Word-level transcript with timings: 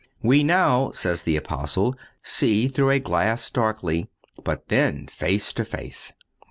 "We 0.23 0.41
now," 0.43 0.89
says 0.93 1.21
the 1.21 1.35
Apostle, 1.35 1.93
"see 2.23 2.67
through 2.67 2.89
a 2.89 2.97
glass 2.99 3.51
darkly; 3.51 4.07
but 4.43 4.67
then 4.67 5.05
face 5.05 5.53
to 5.53 5.63
face. 5.63 6.11